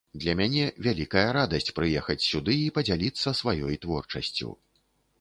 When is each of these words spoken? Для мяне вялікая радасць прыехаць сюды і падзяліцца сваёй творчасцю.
Для 0.21 0.33
мяне 0.39 0.63
вялікая 0.87 1.23
радасць 1.37 1.71
прыехаць 1.81 2.17
сюды 2.31 2.59
і 2.65 2.75
падзяліцца 2.81 3.37
сваёй 3.45 3.81
творчасцю. 3.89 4.49